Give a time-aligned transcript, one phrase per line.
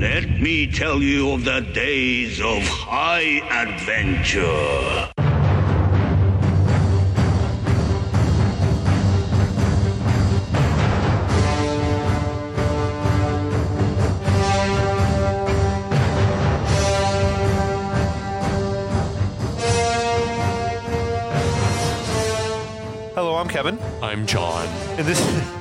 [0.00, 5.10] Let me tell you of the days of high adventure.
[23.14, 24.66] Hello, I'm Kevin, I'm John.
[24.96, 25.59] and this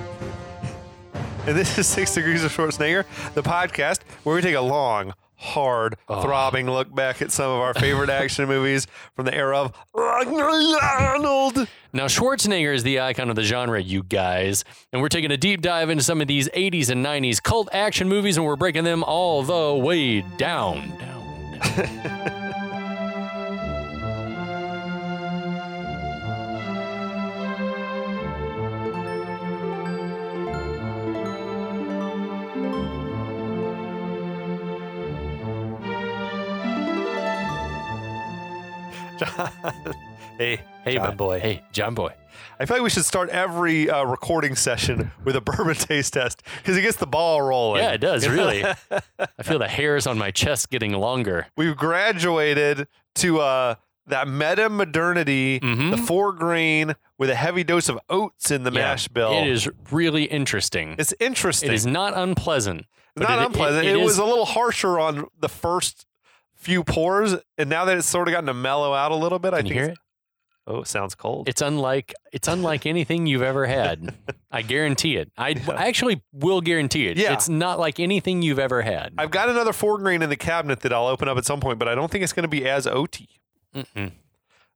[1.50, 5.98] and this is Six Degrees of Schwarzenegger, the podcast where we take a long, hard,
[6.08, 6.22] oh.
[6.22, 11.68] throbbing look back at some of our favorite action movies from the era of Arnold.
[11.92, 15.62] Now, Schwarzenegger is the icon of the genre, you guys, and we're taking a deep
[15.62, 19.04] dive into some of these 80s and 90s cult action movies, and we're breaking them
[19.04, 21.00] all the way down.
[21.00, 22.04] Down.
[22.04, 22.36] down.
[40.38, 41.04] Hey, Hey, John.
[41.10, 41.40] my boy.
[41.42, 42.14] Hey, John boy.
[42.60, 46.42] I feel like we should start every uh, recording session with a bourbon taste test
[46.58, 47.84] because it gets the ball rolling.
[47.84, 48.64] Yeah, it does, really.
[49.20, 51.48] I feel the hairs on my chest getting longer.
[51.58, 53.76] We've graduated to uh,
[54.08, 55.92] that meta modernity, Mhm.
[55.92, 59.34] the four grain with a heavy dose of oats in the Yeah, mash bill.
[59.34, 60.96] It is really interesting.
[60.98, 61.70] It's interesting.
[61.72, 62.86] It is not unpleasant.
[63.18, 63.86] It's not it- unpleasant.
[63.86, 66.06] It, it was is- a little harsher on the first
[66.60, 69.54] few pours, and now that it's sort of gotten to mellow out a little bit,
[69.54, 69.84] I Can you think.
[69.84, 69.98] hear it?
[70.68, 71.50] Oh, it sounds cold.
[71.50, 74.14] It's unlike it's unlike anything you've ever had.
[74.52, 75.32] I guarantee it.
[75.36, 77.18] I, I actually will guarantee it.
[77.18, 77.34] Yeah.
[77.34, 79.14] It's not like anything you've ever had.
[79.18, 81.80] I've got another four grain in the cabinet that I'll open up at some point,
[81.80, 83.28] but I don't think it's going to be as oaty.
[83.76, 84.12] Mm-mm.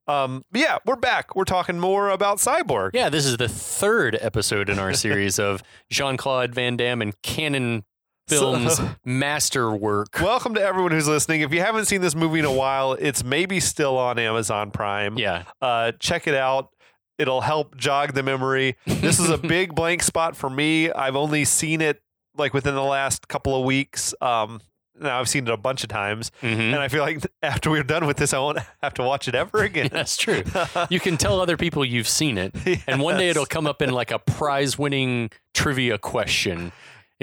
[0.06, 1.34] Um, yeah, we're back.
[1.36, 2.90] We're talking more about Cyborg.
[2.92, 7.22] Yeah, this is the third episode in our series of Jean Claude Van Damme and
[7.22, 7.84] Cannon
[8.28, 10.18] Films So- masterwork.
[10.20, 11.42] Welcome to everyone who's listening.
[11.42, 15.18] If you haven't seen this movie in a while, it's maybe still on Amazon Prime.
[15.18, 16.70] Yeah, Uh, check it out.
[17.18, 18.76] It'll help jog the memory.
[18.86, 20.90] This is a big blank spot for me.
[20.90, 22.02] I've only seen it
[22.36, 24.14] like within the last couple of weeks.
[24.20, 24.60] Um,
[24.98, 26.72] now I've seen it a bunch of times, Mhm.
[26.72, 29.34] and I feel like after we're done with this, I won't have to watch it
[29.34, 29.90] ever again.
[29.92, 30.42] that's true.
[30.88, 32.54] You can tell other people you've seen it,
[32.86, 36.72] and one day it'll come up in like a prize-winning trivia question,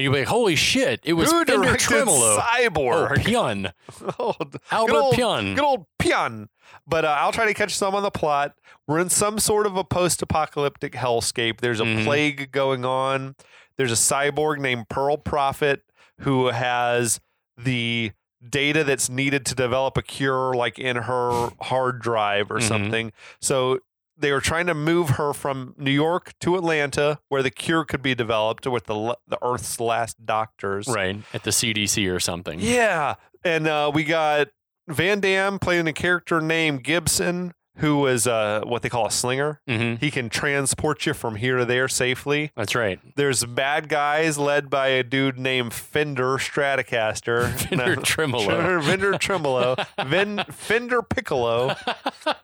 [0.01, 0.99] and you'll be like, "Holy shit!
[1.03, 3.17] It was Who Fender Tremolo." Oh, Cyborg?
[3.19, 3.71] Pyun.
[4.19, 4.33] Oh,
[4.71, 5.55] Albert good old, Pyun.
[5.55, 6.47] Good old Pyun.
[6.87, 8.55] But uh, I'll try to catch some on the plot.
[8.87, 11.59] We're in some sort of a post apocalyptic hellscape.
[11.59, 12.03] There's a Mhm.
[12.05, 13.35] plague going on.
[13.77, 15.81] There's a cyborg named Pearl Prophet
[16.21, 17.19] who has
[17.57, 18.11] the
[18.47, 22.67] data that's needed to develop a cure, like in her hard drive or Mhm.
[22.67, 23.11] something.
[23.39, 23.79] So
[24.21, 28.01] they were trying to move her from New York to Atlanta, where the cure could
[28.01, 30.87] be developed with the the Earth's last doctors.
[30.87, 32.59] Right at the CDC or something.
[32.59, 34.47] Yeah, and uh, we got
[34.87, 39.61] Van Damme playing a character named Gibson, who was uh, what they call a slinger.
[39.67, 42.51] hmm He can transport you from here to there safely.
[42.55, 42.99] That's right.
[43.15, 47.49] There's bad guys led by a dude named Fender Stratocaster.
[47.69, 48.81] Fender Tremolo.
[48.81, 49.75] Fender Tremolo.
[50.05, 51.75] Vin, Fender Piccolo.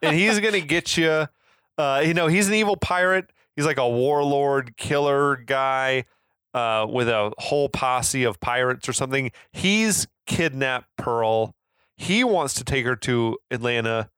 [0.02, 1.28] And he's going to get you.
[1.78, 3.32] Uh, you know, he's an evil pirate.
[3.56, 6.06] He's like a warlord, killer guy
[6.54, 9.32] uh, with a whole posse of pirates or something.
[9.52, 11.54] He's kidnapped Pearl.
[11.96, 14.10] He wants to take her to Atlanta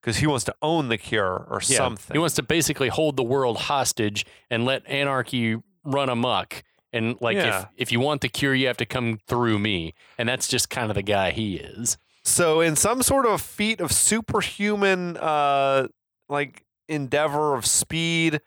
[0.00, 1.76] because he wants to own the cure or Yeah.
[1.76, 2.14] something.
[2.14, 6.62] He wants to basically hold the world hostage and let anarchy run amok.
[6.92, 7.60] And like, Yeah.
[7.60, 9.94] if if you want the cure, you have to come through me.
[10.18, 11.98] And that's just kind of the guy he is.
[12.24, 15.86] So, in some sort of feat of superhuman, uh,
[16.28, 18.40] like endeavor of speed,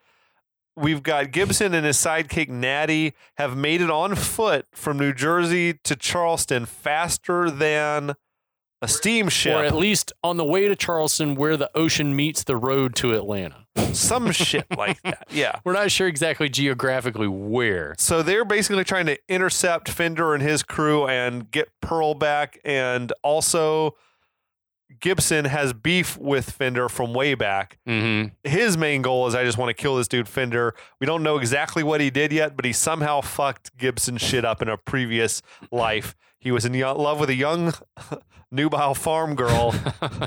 [0.76, 5.74] we've got Gibson and his sidekick Nady have made it on foot from New Jersey
[5.84, 8.16] to Charleston faster than
[8.82, 9.56] a steamship.
[9.56, 13.14] Or at least on the way to Charleston, where the ocean meets the road to
[13.14, 13.66] Atlanta.
[13.94, 15.28] some shit like that.
[15.32, 15.60] Yeah.
[15.64, 17.96] We're not sure exactly geographically where.
[17.98, 22.60] So they're basically trying to intercept Fender and his crew and get Pearl back.
[22.66, 23.96] And also,
[25.00, 27.78] Gibson has beef with Fender from way back.
[27.86, 30.76] hmm his main goal is I just want to kill this dude Fender.
[31.00, 34.62] We don't know exactly what he did yet, but he somehow fucked Gibson shit up
[34.62, 35.42] in a previous
[35.72, 36.16] life.
[36.44, 37.74] He was in love with a young
[38.52, 39.74] nubile farm girl,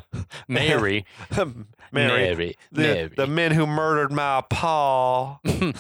[0.49, 1.05] Mary.
[1.93, 2.25] Mary.
[2.25, 2.57] Mary.
[2.73, 3.11] The, Mary.
[3.17, 5.39] the men who murdered my pa.
[5.45, 5.77] It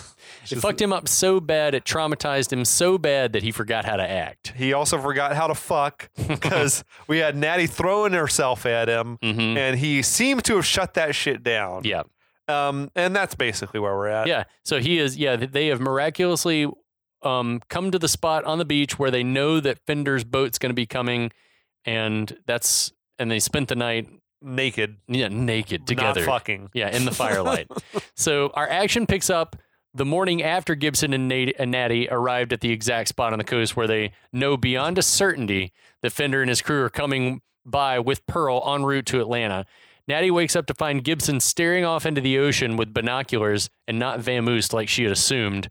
[0.60, 4.08] fucked him up so bad, it traumatized him so bad that he forgot how to
[4.08, 4.52] act.
[4.56, 9.56] He also forgot how to fuck because we had Nady throwing herself at him, hmm
[9.56, 11.82] and he seemed to have shut that shit down.
[11.84, 12.02] Yeah.
[12.48, 14.26] Um, and that's basically where we're at.
[14.28, 14.44] Yeah.
[14.64, 16.68] So he is, yeah, they have miraculously
[17.22, 20.70] um, come to the spot on the beach where they know that Fender's boat's going
[20.70, 21.32] to be coming,
[21.84, 24.08] and that's and they spent the night
[24.42, 26.20] Naked, yeah naked together.
[26.20, 26.70] not fucking.
[26.74, 27.68] Yeah, in the firelight.
[28.14, 29.56] so our action picks up
[29.94, 33.44] the morning after Gibson and, Nat- and Nady arrived at the exact spot on the
[33.44, 35.72] coast where they know beyond a certainty
[36.02, 39.64] that Fender and his crew are coming by with Pearl en route to Atlanta.
[40.08, 44.20] Nady wakes up to find Gibson staring off into the ocean with binoculars and not
[44.20, 45.68] vamoosed like she had assumed.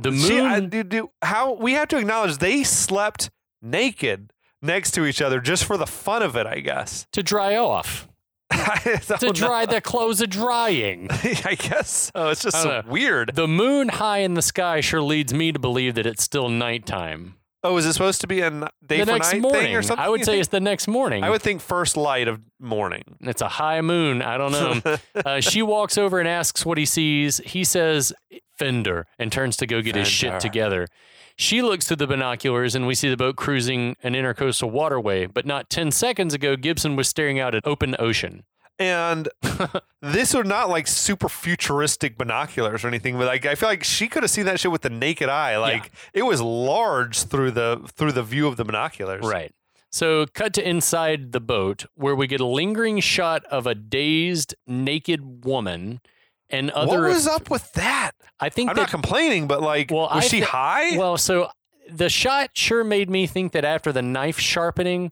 [0.00, 0.20] The moon.
[0.20, 3.30] She, I, do, do, how we have to acknowledge they slept
[3.60, 7.06] naked next to each other just for the fun of it, I guess.
[7.12, 8.08] to dry off.
[8.50, 9.32] To know.
[9.32, 11.08] dry their clothes are drying.
[11.10, 12.30] I guess so.
[12.30, 13.34] It's just so weird.
[13.34, 17.34] The moon high in the sky sure leads me to believe that it's still nighttime.
[17.64, 19.62] Oh, is it supposed to be a day the for next night morning.
[19.62, 20.04] thing or something?
[20.04, 20.40] I would say think?
[20.40, 21.24] it's the next morning.
[21.24, 23.02] I would think first light of morning.
[23.20, 24.22] It's a high moon.
[24.22, 24.96] I don't know.
[25.24, 27.38] uh, she walks over and asks what he sees.
[27.38, 28.12] He says,
[28.58, 30.88] Fender, and turns to go get his shit together.
[31.36, 35.26] She looks through the binoculars and we see the boat cruising an intercoastal waterway.
[35.26, 38.42] But not 10 seconds ago, Gibson was staring out at open ocean.
[38.76, 39.28] And
[40.02, 44.08] this are not like super futuristic binoculars or anything, but like I feel like she
[44.08, 45.58] could have seen that shit with the naked eye.
[45.58, 49.24] Like it was large through the through the view of the binoculars.
[49.24, 49.52] Right.
[49.90, 54.54] So, cut to inside the boat where we get a lingering shot of a dazed,
[54.66, 56.00] naked woman
[56.50, 57.00] and other.
[57.02, 58.12] what was up with that?
[58.40, 60.96] I think I'm that not complaining, but like, Well, was I she thi- high?
[60.96, 61.48] Well, so
[61.90, 65.10] the shot sure made me think that after the knife sharpening,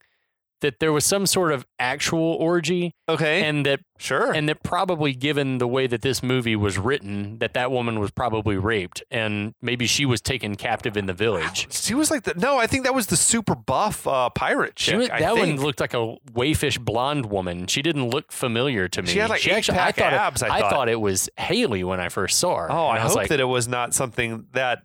[0.61, 4.33] that there was some sort of actual orgy, okay, and that sure.
[4.33, 8.11] and that probably, given the way that this movie was written, that that woman was
[8.11, 11.73] probably raped, and maybe she was taken captive in the village.
[11.73, 12.59] she was like the no.
[12.59, 14.93] I think that was the super buff uh, pirate chick.
[14.93, 17.67] She was, I that one looked like a wayfish blonde woman.
[17.67, 19.09] She didn't look familiar to me.
[19.09, 20.89] She had, like, actually, I thought abs, It, I thought.
[20.89, 22.73] it was Haley when I first saw her.
[22.73, 24.83] Oh, I, was hope like, that it was not something that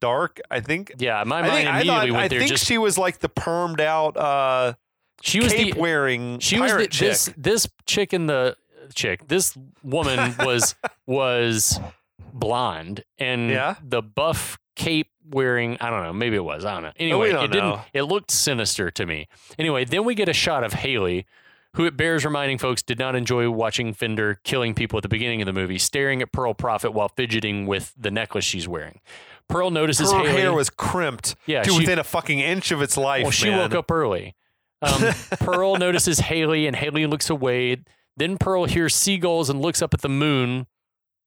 [0.00, 0.40] dark.
[0.50, 0.92] I think.
[0.98, 2.38] Yeah, my I mind think, I, immediately thought, went I there.
[2.40, 4.74] think Just she was like the permed out, uh,
[5.22, 7.08] she was cape the wearing she was the, chick.
[7.08, 10.74] this this chick in the uh, chick this woman was
[11.06, 11.78] was
[12.32, 13.76] blonde and Yeah?
[13.82, 17.04] the buff cape wearing i don't know maybe it was i don't know oh, we
[17.06, 19.28] anyway don't it didn't it looked sinister to me
[19.58, 21.26] anyway then we get a shot of haley
[21.76, 25.40] who it bears reminding folks did not enjoy watching fender killing people at the beginning
[25.40, 29.00] of the movie staring at pearl prophet while fidgeting with the necklace she's wearing
[29.48, 32.82] pearl notices Her haley hair was crimped Yeah, to she- within a fucking inch of
[32.82, 33.22] its life.
[33.22, 33.58] well, she man.
[33.58, 34.34] woke up early.
[34.84, 37.78] Um, Pearl notices Haley, and Haley looks away.
[38.16, 40.66] Then Pearl hears seagulls and looks up at the moon.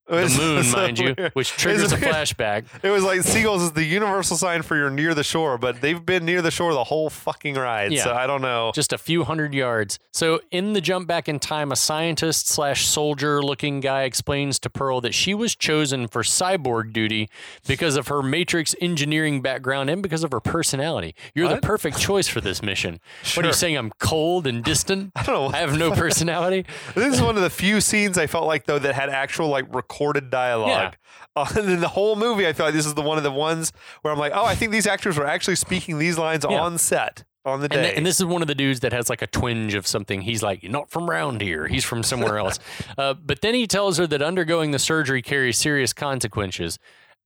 [0.10, 1.32] Was The moon, so mind you, weird.
[1.34, 2.66] which triggers a flashback.
[2.84, 6.04] It was like seagulls is the universal sign for you're near the shore, but they've
[6.06, 7.92] been near the shore the whole fucking ride.
[7.92, 8.04] Yeah.
[8.06, 8.72] So I don't know.
[8.74, 10.00] Just a few hundred yards.
[10.14, 14.70] So, in the jump back in time, a scientist slash soldier looking guy explains to
[14.70, 17.30] Pearl that she was chosen for cyborg duty
[17.68, 21.14] because of her matrix engineering background and because of her personality.
[21.36, 21.62] You're What?
[21.62, 23.00] the perfect choice for this mission.
[23.36, 23.76] What are you saying?
[23.78, 25.12] I'm cold and distant?
[25.16, 25.58] I don't know.
[25.58, 26.66] I have no personality?
[26.96, 29.74] This is one of the few scenes I felt like though that had actual like
[29.98, 30.70] recorded dialogue.
[30.70, 30.92] Yeah.
[31.38, 33.30] Uh, and in the whole movie, I feel like this is the one of the
[33.32, 33.72] ones
[34.02, 36.60] where I'm like, oh, I think these actors were actually speaking these lines Yeah.
[36.60, 37.84] on set on the And, day.
[37.84, 40.22] th- and this is one of the dudes that has like a twinge of something.
[40.22, 41.68] He's like, not from around here.
[41.68, 42.58] He's from somewhere else.
[42.98, 46.80] uh, but then he tells her that undergoing the surgery carries serious consequences.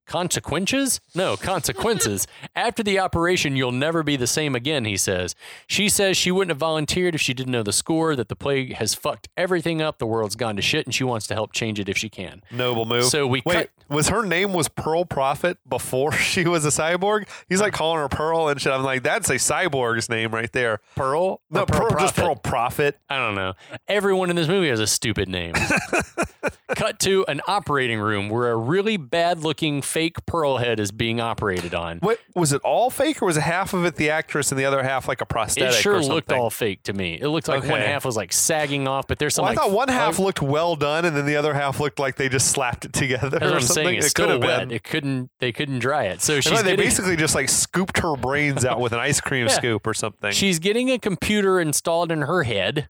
[0.05, 0.99] Consequences?
[1.15, 2.27] No, consequences.
[2.55, 5.35] After the operation, you'll never be the same again, he says.
[5.67, 8.73] She says she wouldn't have volunteered if she didn't know the score, that the plague
[8.75, 11.79] has fucked everything up, the world's gone to shit, and she wants to help change
[11.79, 12.41] it if she can.
[12.51, 13.05] Noble move.
[13.05, 17.27] So we Wait, cut- was her name was Pearl Prophet before she was a cyborg?
[17.49, 18.71] He's like calling her Pearl and shit.
[18.73, 20.79] I'm like, that's a cyborg's name right there.
[20.95, 21.41] Pearl?
[21.49, 22.97] No, Or Pearl, just Pearl Prophet.
[23.09, 23.53] I don't know.
[23.87, 25.53] Everyone in this movie has a stupid name.
[26.75, 31.19] Cut to an operating room where a really bad looking fake pearl head is being
[31.19, 31.97] operated on.
[31.99, 34.81] What was it all fake or was half of it the actress and the other
[34.83, 35.75] half like a prosthetic?
[35.75, 37.19] It sure looked all fake to me.
[37.19, 39.43] It looked like one half was like sagging off, but there's some.
[39.43, 39.93] Well, I like, thought one oh.
[39.93, 42.85] half fib- looked well done, and then the other half looked like they just slapped
[42.85, 43.85] it together That's or I'm something.
[43.85, 43.97] saying.
[43.97, 44.59] It's it still could have wet.
[44.61, 44.71] been.
[44.71, 45.29] It couldn't.
[45.39, 46.21] They couldn't dry it.
[46.21, 49.19] So I she's they getting, basically just like scooped her brains out with an ice
[49.19, 49.53] cream Yeah.
[49.53, 50.31] scoop or something.
[50.31, 52.87] she's getting a computer installed in her head.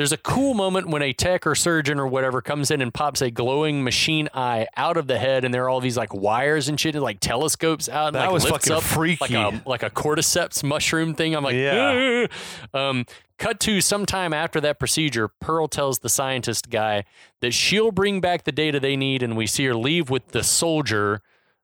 [0.00, 3.20] There's a cool moment when a tech or surgeon or whatever comes in and pops
[3.20, 6.70] a glowing machine eye out of the head, and there are all these like wires
[6.70, 9.34] and shit, and like telescopes out, and That like was lifts fucking up freaky.
[9.36, 11.36] like a like a cordyceps mushroom thing.
[11.36, 12.28] I'm like, Yeah.
[12.72, 13.04] Um,
[13.36, 17.04] cut to sometime after that procedure, Pearl tells the scientist guy
[17.40, 20.42] that she'll bring back the data they need, and we see her leave with the
[20.42, 21.20] soldier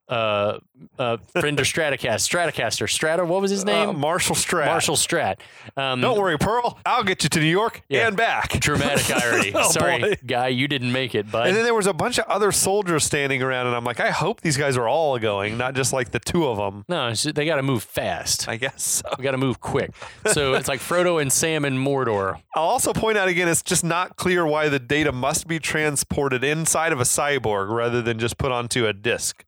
[0.09, 0.59] uh,
[0.99, 3.25] uh, of Stratocaster, Stratocaster, Strata.
[3.25, 3.89] What was his name?
[3.91, 4.67] Uh, Marshall Strat.
[4.67, 5.37] Marshall Strat.
[5.77, 6.79] Um, Don't worry, Pearl.
[6.87, 8.07] I'll get you to New York Yeah.
[8.07, 8.51] and back.
[8.61, 9.53] Dramatic irony.
[9.55, 10.15] Oh, Sorry, boy.
[10.27, 11.49] guy, you didn't make it, bud.
[11.49, 14.11] And then there was a bunch of other soldiers standing around, and I'm like, I
[14.11, 16.85] hope these guys are all going, not just like the two of them.
[16.89, 18.49] no, they got to move fast.
[18.49, 19.09] I guess so.
[19.19, 19.91] We got to move quick.
[20.33, 22.41] So it's like Frodo and Sam and Mordor.
[22.55, 26.45] I'll also point out again, it's just not clear why the data must be transported
[26.45, 29.45] inside of a cyborg rather than just put onto a disk.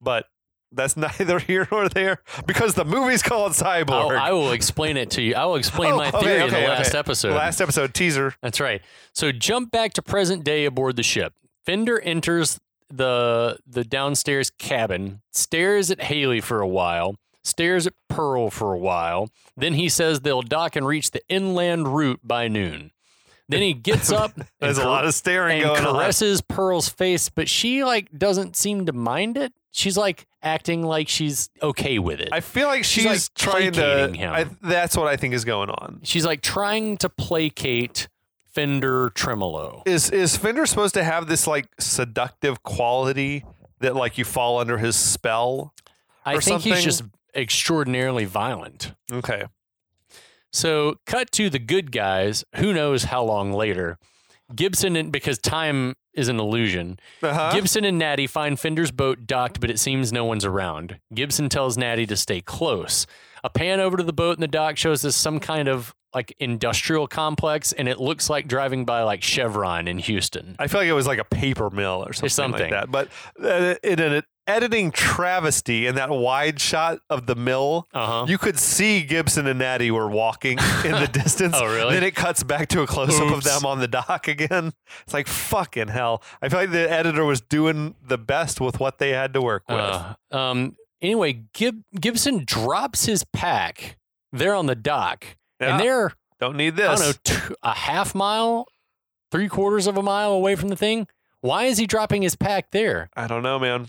[0.00, 0.26] But
[0.72, 3.90] that's neither here nor there because the movie's called Cyborg.
[3.90, 5.34] I'll, I will explain it to you.
[5.34, 6.98] I will explain Oh, my okay, theory in the last okay.
[6.98, 7.34] episode.
[7.34, 8.34] Last episode teaser.
[8.42, 8.82] That's right.
[9.14, 11.34] So jump back to present day aboard the ship.
[11.64, 12.58] Fender enters
[12.90, 18.78] the the downstairs cabin, stares at Haley for a while, stares at Pearl for a
[18.78, 19.28] while.
[19.56, 22.92] Then he says they'll dock and reach the inland route by noon.
[23.50, 25.94] Then he gets up and, There's a lot of staring and going on.
[25.96, 29.52] caresses Pearl's face, but she like doesn't seem to mind it.
[29.78, 32.30] She's like acting like she's okay with it.
[32.32, 34.08] I feel like she's, She's, like, trying to.
[34.12, 34.32] him.
[34.32, 36.00] I, that's what I think is going on.
[36.02, 38.08] she's like trying to placate
[38.52, 39.84] Fender Tremolo.
[39.86, 43.44] Is is Fender supposed to have this like seductive quality
[43.78, 45.72] that like you fall under his spell?
[46.26, 47.04] I think he's just
[47.36, 48.94] extraordinarily violent.
[49.12, 49.44] Okay.
[50.52, 53.98] So, cut to the good guys, who knows how long later.
[54.54, 57.52] Gibson, because time is an illusion, Uh-huh.
[57.54, 60.98] Gibson and Nady find Fender's boat docked, but it seems no one's around.
[61.14, 63.06] Gibson tells Nady to stay close.
[63.44, 66.34] A pan over to the boat in the dock shows us some kind of like
[66.38, 70.56] industrial complex, and it looks like driving by like Chevron in Houston.
[70.58, 72.70] I feel like it was like a paper mill or something, something.
[72.72, 72.90] like that.
[72.90, 73.08] But
[73.42, 78.26] uh, in an editing travesty, in that wide shot of the mill, Uh huh.
[78.28, 81.54] you could see Gibson and Nady were walking in the distance.
[81.56, 81.94] Oh, really?
[81.94, 84.72] Then it cuts back to a close up of them on the dock again.
[85.04, 86.22] It's like fucking hell.
[86.42, 89.62] I feel like the editor was doing the best with what they had to work
[89.68, 89.78] with.
[89.78, 90.76] Uh, um.
[91.00, 93.98] Anyway, Gib- Gibson drops his pack
[94.32, 95.24] there on the dock,
[95.60, 95.72] Yeah.
[95.72, 96.88] and they're Don't need this.
[97.00, 97.12] I don't know
[97.48, 98.66] t- a half mile,
[99.30, 101.06] three quarters of a mile away from the thing.
[101.40, 103.10] Why is he dropping his pack there?
[103.16, 103.86] I don't know, man.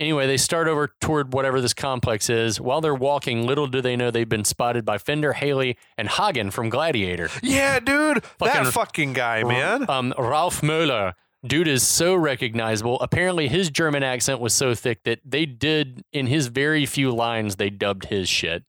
[0.00, 2.60] Anyway, they start over toward whatever this complex is.
[2.60, 6.50] While they're walking, little do they know they've been spotted by Fender, Haley, and Hagen
[6.50, 7.30] from Gladiator.
[7.42, 8.24] Yeah, dude.
[8.24, 9.88] Fucking- that fucking guy, man.
[9.88, 11.12] Um, Ralph Möller.
[11.46, 12.98] Dude is so recognizable.
[13.00, 17.56] Apparently, his German accent was so thick that they did, in his very few lines,
[17.56, 18.64] they dubbed his shit.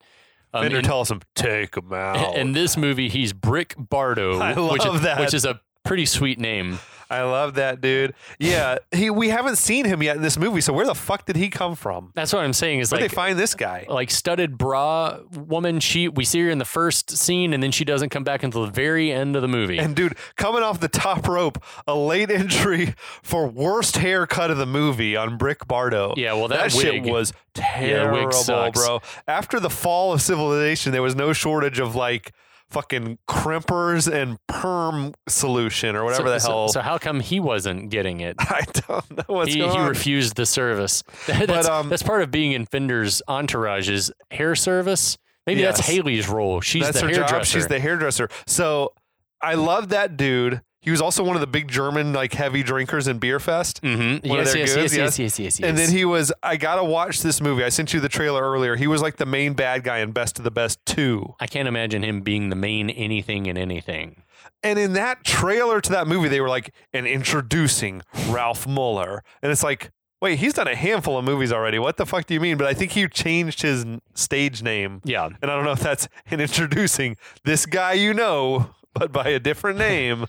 [0.54, 2.36] Um, Fender tells him, take him out.
[2.38, 5.20] in this movie, he's Brick Bardo, I which, is, that.
[5.22, 6.80] which is a pretty sweet name.
[7.10, 8.14] I love that dude.
[8.40, 10.62] Yeah, he we haven't seen him yet in this movie.
[10.62, 12.12] So where the fuck did he come from?
[12.16, 12.80] That's what I'm saying.
[12.80, 13.86] Is Where'd like they find this guy?
[13.90, 15.80] like studded bra woman.
[15.80, 18.66] She we see her in the first scene, and then she doesn't come back until
[18.66, 19.78] the very end of the movie.
[19.78, 22.94] And dude, coming off the top rope, a late entry
[23.24, 26.14] for worst haircut of the movie on Brick Bardo.
[26.18, 28.80] Yeah, well, that shit wig- was the terrible, sucks.
[28.84, 29.02] bro.
[29.28, 32.34] After the fall of civilization, there was no shortage of like
[32.70, 36.68] fucking crimpers and perm solution or whatever so, the hell.
[36.70, 38.36] So, how come he wasn't getting it?
[38.40, 39.84] I don't know what's he, going he on.
[39.84, 41.04] He refused the service.
[41.28, 45.18] that's, um, that's part of being in Fender's entourage is hair service.
[45.48, 46.60] Maybe that's Haley's role.
[46.62, 47.36] She's That's the hairdresser.
[47.36, 47.46] job.
[47.46, 48.30] She's the hairdresser.
[48.48, 48.94] So
[49.42, 50.62] I love that dude.
[50.86, 53.82] He was also one of the big German like heavy drinkers in Beerfest.
[53.82, 54.24] mm-hmm.
[54.24, 55.18] yes, yes, yes, yes.
[55.20, 55.60] yes, yes.
[55.60, 57.64] And then he was, I gotta watch this movie.
[57.64, 58.76] I sent you the trailer earlier.
[58.76, 61.34] He was like the main bad guy in Best of the Best 2.
[61.40, 64.22] I can't imagine him being the main anything in anything.
[64.62, 69.24] And in that trailer to that movie, they were like, and introducing Ralph Muller.
[69.42, 69.90] And it's like,
[70.22, 71.80] wait, he's done a handful of movies already.
[71.80, 72.58] What the fuck do you mean?
[72.58, 75.02] But I think he changed his stage name.
[75.04, 75.30] Yeah.
[75.42, 79.40] And I don't know if that's in introducing this guy you know, but by a
[79.40, 80.26] different name.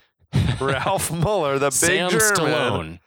[0.60, 2.28] Ralph Muller, the big Sam German.
[2.36, 2.98] Stallone.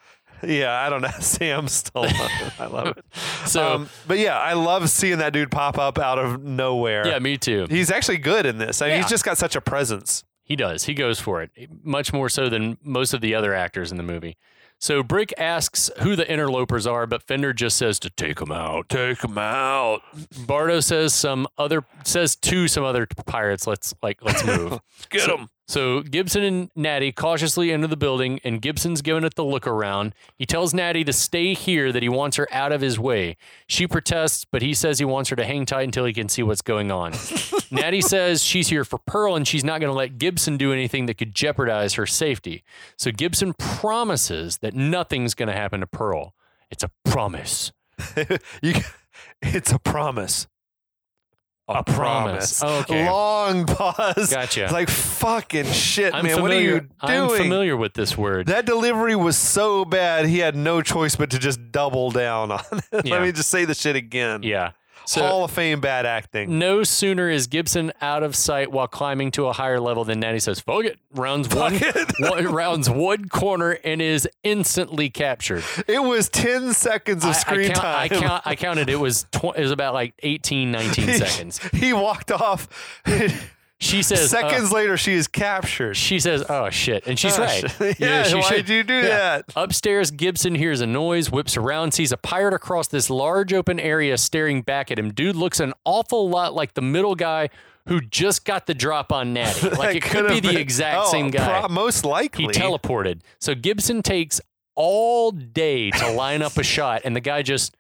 [0.42, 1.10] Yeah, I don't know.
[1.20, 2.60] Sam Stallone.
[2.60, 3.06] I love it.
[3.46, 7.06] So Um, but yeah, I love seeing that dude pop up out of nowhere.
[7.08, 7.66] yeah, me too.
[7.70, 8.82] He's actually good in this.
[8.82, 9.02] I mean, Yeah.
[9.02, 10.24] he's just got such a presence.
[10.44, 10.86] He does.
[10.86, 11.52] He goes for it,
[11.84, 14.38] much more so than most of the other actors in the movie.
[14.82, 18.88] So Brick asks who the interlopers are, but Fender just says to take them out.
[18.88, 20.02] Take them out.
[20.48, 24.80] Bardo says some other says to some other pirates, let's like let's move.
[25.10, 25.50] Get him.
[25.70, 30.16] So Gibson and Nady cautiously enter the building, and Gibson's giving it the look around.
[30.36, 33.38] He tells Nady to stay here, that he wants her out of his way.
[33.68, 36.42] She protests, but he says he wants her to hang tight until he can see
[36.42, 37.12] what's going on.
[37.70, 41.06] Nady says she's here for Pearl, and she's not going to let Gibson do anything
[41.06, 42.64] that could jeopardize her safety.
[42.98, 46.34] So Gibson promises that nothing's going to happen to Pearl.
[46.72, 47.72] It's a promise.
[48.64, 48.74] you,
[49.44, 50.48] it's a promise.
[51.70, 52.62] A, A promise.
[52.64, 53.06] Oh, okay.
[53.10, 54.32] Long pause.
[54.32, 54.70] Gotcha.
[54.72, 56.36] Like fucking shit, I'm man.
[56.36, 56.42] familiar.
[56.42, 57.32] What are you doing?
[57.32, 58.48] I'm familiar with this word.
[58.48, 62.60] That delivery was so bad, he had no choice but to just double down on
[62.72, 63.06] it.
[63.06, 63.14] Yeah.
[63.14, 64.44] Let me just say the shit again.
[64.44, 64.72] yeah.
[65.10, 66.60] So Hall of Fame bad acting.
[66.60, 70.40] no sooner is Gibson out of sight while climbing to a higher level than Nady
[70.40, 71.74] says, "Fuck it!" Rounds one,
[72.20, 75.64] one rounds one corner and is instantly captured.
[75.88, 78.22] It was 10 seconds of I- screen I, count, I, time.
[78.22, 78.90] count, I counted.
[78.90, 81.60] It was tw- it was about like 18, 19 seconds.
[81.74, 82.68] He walked off.
[83.82, 85.96] She says, uh, Seconds later, she is captured.
[85.96, 87.62] she says, "Oh shit," and she's Oh, right.
[87.72, 87.80] shit.
[88.00, 89.08] You know, Yeah, she why'd should- you do Yeah.
[89.08, 89.46] that?
[89.56, 94.18] Upstairs, Gibson hears a noise, whips around, sees a pirate across this large open area
[94.18, 95.12] staring back at him.
[95.14, 97.50] Dude looks an awful lot like the middle guy
[97.88, 99.78] who just got the drop on Nady.
[99.78, 101.62] Like it could be the exact oh, same guy.
[101.62, 102.44] pro- most likely.
[102.44, 103.22] He teleported.
[103.40, 104.42] So Gibson takes
[104.76, 107.76] all day to line up a shot, and the guy just,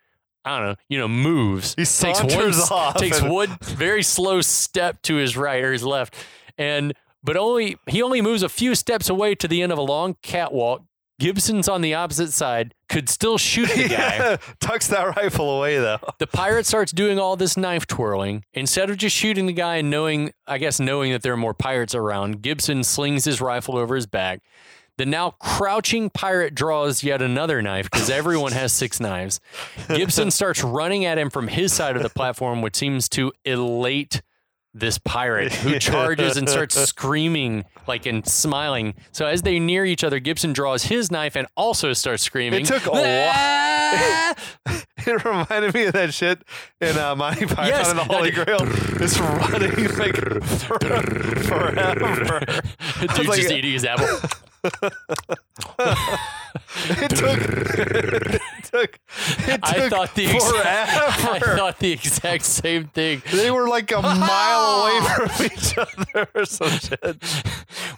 [0.46, 1.76] I don't know, you know, moves.
[1.76, 5.84] He takes one, off takes and- one very slow step to his right or his
[5.84, 6.16] left,
[6.58, 6.94] and
[7.24, 10.16] but only he only moves a few steps away to the end of a long
[10.22, 10.84] catwalk.
[11.20, 14.16] Gibson's on the opposite side, could still shoot the guy.
[14.16, 16.00] Yeah, tucks that rifle away though.
[16.18, 18.46] The pirate starts doing all this knife twirling.
[18.54, 21.54] Instead of just shooting the guy and knowing, I guess, knowing that there are more
[21.54, 24.40] pirates around, Gibson slings his rifle over his back.
[25.00, 29.40] The now crouching pirate draws yet another knife because everyone has six knives.
[29.88, 34.22] Gibson starts running at him from his side of the platform, which seems to elate
[34.74, 38.94] this pirate who charges and starts screaming like and smiling.
[39.14, 42.64] So as they near each other, Gibson draws his knife and also starts screaming.
[42.64, 42.92] It took a
[44.68, 44.84] while.
[45.08, 46.44] It reminded me of that shit
[46.82, 48.60] in uh, Monty Python Yes, and the Holy that- Grail.
[49.02, 50.78] It's running like for-
[51.48, 52.42] forever.
[53.00, 54.20] Dude's like- just eating his apple.
[56.90, 57.40] It took.
[57.40, 59.00] It took.
[59.48, 61.26] It I thought the exact.
[61.26, 63.22] I thought the exact same thing.
[63.32, 67.24] They were like a mile away from each other or some shit.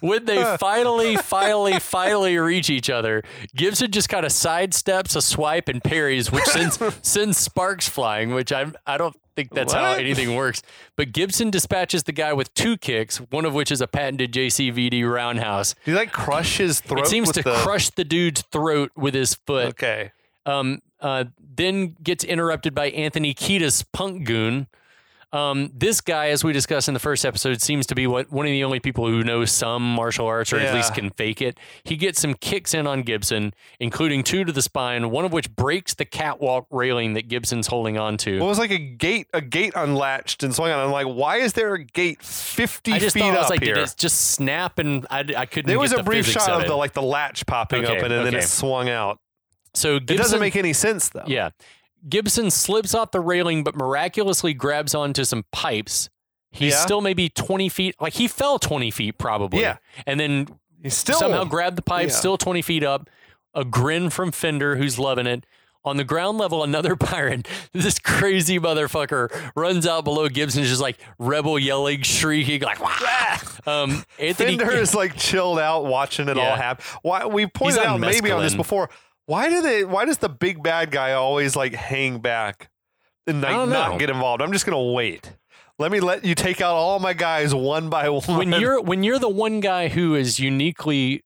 [0.01, 3.23] When they finally, finally, finally reach each other,
[3.55, 8.33] Gibson just kind of sidesteps a swipe and parries, which sends sends sparks flying.
[8.33, 10.61] Which I'm I don't think that's how anything works.
[10.95, 15.09] But Gibson dispatches the guy with two kicks, one of which is a patented JCVD
[15.11, 15.75] roundhouse.
[15.85, 17.01] Do you like crush his throat?
[17.01, 19.67] It seems with to the, crush the dude's throat with his foot.
[19.69, 20.11] Okay.
[20.45, 24.67] um, uh, then gets interrupted by Anthony Kiedis, punk goon.
[25.33, 28.45] Um, this guy, as we discussed in the first episode, seems to be what one
[28.45, 31.57] of the only people who knows some martial arts or at least can fake it.
[31.85, 35.49] He gets some kicks in on Gibson, including two to the spine, one of which
[35.55, 38.37] breaks the catwalk railing that Gibson's holding on to.
[38.39, 40.79] Well, it was like a gate, a gate unlatched and swung on.
[40.79, 43.49] I'm like, why is there a gate 50 I just feet thought I was up
[43.51, 43.75] like, here?
[43.75, 44.79] did it just snap?
[44.79, 45.67] And I, I couldn't.
[45.69, 46.67] there was the a brief shot of it.
[46.67, 49.19] the like the latch popping Okay, open and then it swung out.
[49.73, 51.23] So It doesn't make any sense though.
[51.25, 51.51] Yeah.
[52.07, 56.09] Gibson slips off the railing, but miraculously grabs onto some pipes.
[56.51, 56.79] He's Yeah.
[56.79, 59.61] still maybe 20 feet, like he fell 20 feet probably.
[59.61, 59.77] Yeah.
[60.05, 60.47] And then
[60.81, 62.13] he still somehow grabbed the pipe, yeah.
[62.13, 63.09] still 20 feet up.
[63.53, 65.45] A grin from Fender, who's loving it.
[65.83, 70.97] On the ground level, another pirate, this crazy motherfucker, runs out below Gibson's just like
[71.17, 73.39] rebel yelling, shrieking, like, Wah!
[73.83, 74.57] um, Anthony.
[74.57, 76.85] Fender is like chilled out watching it all happen.
[77.01, 78.89] Why we pointed out maybe on this before.
[79.31, 79.85] Why do they?
[79.85, 82.69] Why does the big bad guy always like hang back
[83.25, 84.41] and like don't get involved?
[84.41, 85.37] I'm just gonna wait.
[85.79, 88.37] Let me let you take out all my guys one by one.
[88.37, 91.23] when you're when you're the one guy who is uniquely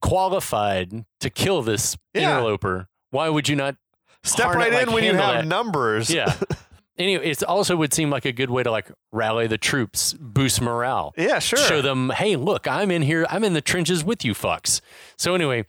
[0.00, 2.30] qualified to kill this Yeah.
[2.30, 3.76] interloper, why would you not
[4.22, 5.46] step right like, in when you have that?
[5.46, 6.08] numbers.
[6.08, 6.34] Yeah.
[6.98, 10.62] anyway, it also would seem like a good way to like rally the troops, boost
[10.62, 11.12] morale.
[11.18, 11.58] yeah, sure.
[11.58, 13.26] Show them, hey, look, I'm in here.
[13.28, 14.80] I'm in the trenches with you fucks.
[15.18, 15.66] So anyway,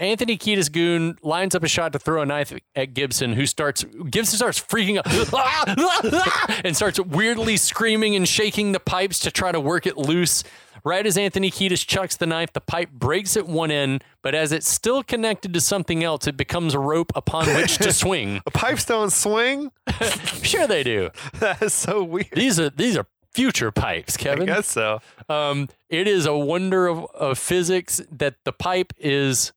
[0.00, 3.84] Anthony Kiedis Goon lines up a shot to throw a knife at Gibson, who starts
[3.84, 9.60] Gibson starts freaking out and starts weirdly screaming and shaking the pipes to try to
[9.60, 10.42] work it loose.
[10.82, 14.50] Right as Anthony Kiedis chucks the knife, the pipe breaks at one end, but as
[14.50, 18.40] it's still connected to something else, it becomes a rope upon which to swing.
[18.54, 19.70] Pipes don't swing.
[20.42, 21.10] Sure, they do.
[21.40, 22.30] That is so weird.
[22.32, 24.48] These are these are future pipes, Kevin.
[24.48, 25.00] I guess so.
[25.28, 29.52] Um, it is a wonder of, of physics that the pipe is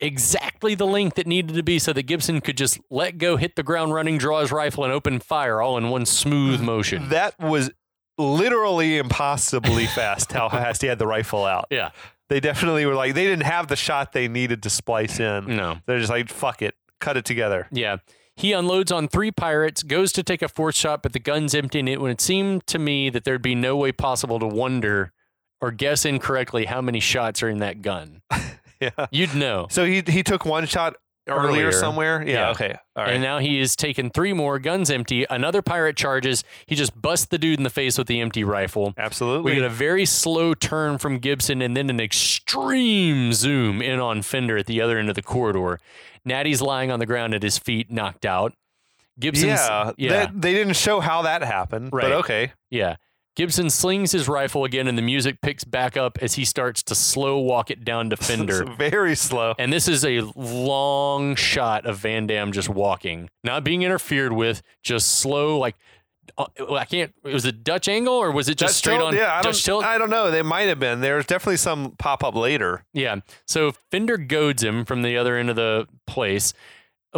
[0.00, 3.56] exactly the length it needed to be so that Gibson could just let go, hit
[3.56, 7.08] the ground running, draw his rifle, and open fire all in one smooth motion.
[7.08, 7.70] That was
[8.18, 10.32] literally impossibly fast.
[10.32, 11.66] How fast he had the rifle out.
[11.70, 11.90] Yeah.
[12.28, 15.56] They definitely were like they didn't have the shot they needed to splice in.
[15.56, 15.78] No.
[15.86, 17.68] They're just like fuck it, cut it together.
[17.70, 17.98] Yeah.
[18.34, 21.78] He unloads on three pirates, goes to take a fourth shot, but the gun's empty.
[21.78, 25.12] And it when it seemed to me that there'd be no way possible to wonder
[25.60, 28.22] or guess incorrectly how many shots are in that gun.
[28.80, 29.06] Yeah.
[29.10, 29.66] You'd know.
[29.70, 30.96] So he he took one shot
[31.28, 31.72] earlier, Earlier.
[31.72, 32.22] somewhere.
[32.24, 32.50] Yeah, Yeah.
[32.50, 32.76] Okay.
[32.94, 33.14] All right.
[33.14, 35.26] And now he is taken three more, guns empty.
[35.28, 36.44] Another pirate charges.
[36.66, 38.94] He just busts the dude in the face with the empty rifle.
[38.96, 39.50] Absolutely.
[39.52, 44.22] We get a very slow turn from Gibson and then an extreme zoom in on
[44.22, 45.80] Fender at the other end of the corridor.
[46.24, 48.52] Nady's lying on the ground at his feet, knocked out.
[49.18, 49.92] Gibson's yeah.
[49.96, 51.90] yeah, that- they didn't show how that happened.
[51.92, 52.02] Right.
[52.02, 52.52] But okay.
[52.70, 52.96] yeah.
[53.36, 56.94] Gibson slings his rifle again, and the music picks back up as he starts to
[56.94, 58.64] slow walk it down to Fender.
[58.78, 59.54] Very slow.
[59.58, 64.62] And this is a long shot of Van Damme just walking, not being interfered with,
[64.82, 65.58] just slow.
[65.58, 65.76] Like
[66.38, 67.12] uh, I can't.
[67.22, 69.08] Was it Dutch angle or was it just Dutch straight tilt?
[69.08, 69.84] on Yeah, I Dutch tilt?
[69.84, 70.30] I don't know.
[70.30, 71.00] They might have been.
[71.00, 72.84] There's definitely some pop up later.
[72.94, 73.16] yeah.
[73.46, 76.52] So Fender goads him from the other end of the place.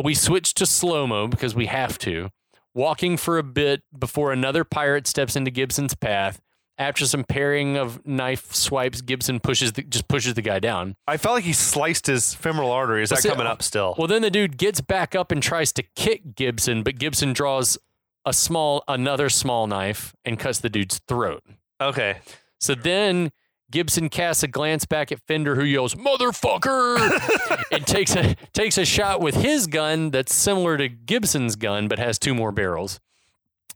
[0.03, 2.31] We switch to slow mo because we have to.
[2.79, 6.41] Walking for a bit before another pirate steps into Gibson's path.
[6.79, 10.95] After some pairing of knife swipes, Gibson pushes the, just pushes the guy down.
[11.09, 13.03] I felt like he sliced his femoral artery.
[13.03, 13.97] Is that coming up still?
[13.99, 17.79] Well, then the dude gets back up and tries to kick Gibson, but Gibson draws
[18.25, 21.43] a small, another small knife and cuts the dude's throat.
[21.81, 22.19] okay.
[22.61, 23.33] So then
[23.71, 28.85] Gibson casts a glance back at Fender, who yells "Motherfucker!" and takes a takes a
[28.85, 33.01] shot with his gun that's similar to Gibson's gun, but has two more barrels.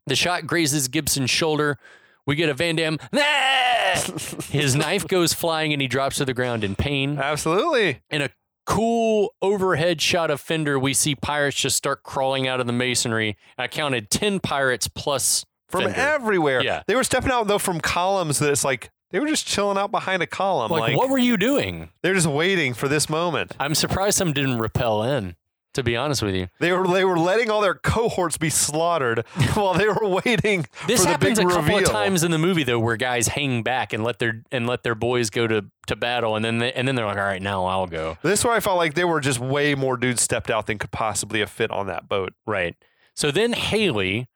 [0.06, 1.78] The shot grazes Gibson's shoulder.
[2.26, 2.98] We get a Van.
[3.14, 3.94] "Ah!"
[4.50, 8.00] His knife goes flying and he drops to the ground in pain Absolutely.
[8.10, 8.30] in a
[8.64, 13.36] cool overhead shot of Fender, we see pirates just start crawling out of the masonry.
[13.58, 15.98] I counted 10 pirates plus From Fender.
[16.00, 16.62] everywhere.
[16.62, 16.82] Yeah.
[16.86, 19.90] They were stepping out though from columns that it's like they were just chilling out
[19.92, 20.70] behind a column.
[20.72, 21.90] like, Like, what were you doing?
[22.02, 23.52] they're just waiting for this moment.
[23.60, 25.36] I'm surprised some didn't repel in,
[25.74, 26.48] to be honest with you.
[26.60, 31.00] They were they were letting all their cohorts be slaughtered while they were waiting This
[31.00, 31.78] for the happens big a couple reveal.
[31.86, 34.82] of times in the movie though, where guys hang back and let their and let
[34.82, 37.40] their boys go to, to battle, and then they, and then they're like, all right,
[37.42, 38.18] now I'll go.
[38.22, 40.78] This is where I felt like there were just way more dudes stepped out than
[40.78, 42.32] could possibly have fit on that boat.
[42.46, 42.74] Right.
[43.14, 44.26] So then Haley,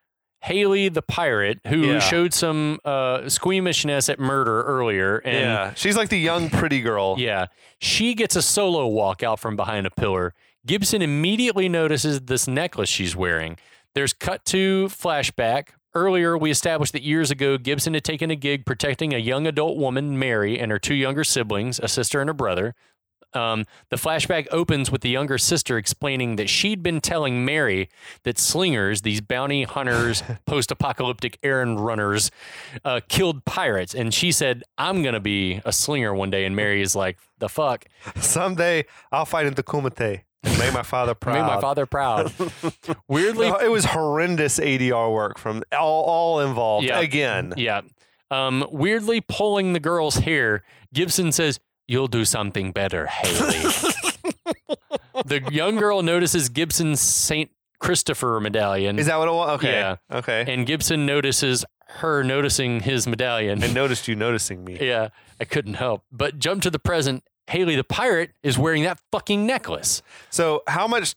[0.42, 1.98] Haley the pirate, who Yeah.
[1.98, 7.16] showed some uh, squeamishness at murder earlier, and yeah, she's like the young pretty girl.
[7.18, 7.46] Yeah.
[7.80, 10.34] She gets a solo walk out from behind a pillar.
[10.66, 13.56] Gibson immediately notices this necklace she's wearing.
[13.94, 15.68] There's cut to flashback.
[15.94, 19.78] Earlier, we established that years ago, Gibson had taken a gig protecting a young adult
[19.78, 22.74] woman, Mary, and her two younger siblings, a sister and a brother.
[23.36, 27.88] Um, the flashback opens with the younger sister explaining that she'd been telling Mary
[28.22, 32.30] that slingers, these bounty hunters, post apocalyptic errand runners,
[32.84, 33.94] uh, killed pirates.
[33.94, 36.44] And she said, I'm going to be a slinger one day.
[36.46, 37.84] And Mary is like, the fuck?
[38.16, 41.34] Someday I'll fight in the Kumite and make my father proud.
[41.46, 42.32] Make my father proud.
[43.08, 47.00] Weirdly, No, it was horrendous ADR work from all, all involved Yeah.
[47.00, 47.52] again.
[47.56, 47.82] yeah.
[48.30, 53.58] Um, weirdly pulling the girl's hair, Gibson says, You'll do something better, Haley.
[55.24, 57.50] the young girl notices Gibson's St.
[57.78, 59.50] Christopher medallion, Is that what it was?
[59.58, 59.72] Okay.
[59.72, 59.96] Yeah.
[60.10, 60.44] Okay.
[60.48, 63.62] and Gibson notices her noticing his medallion.
[63.62, 64.78] I noticed you noticing me.
[64.80, 65.08] yeah,
[65.40, 66.02] I couldn't help.
[66.10, 67.22] But jump to the present.
[67.48, 70.02] Haley the pirate is wearing that fucking necklace.
[70.30, 71.14] So how much?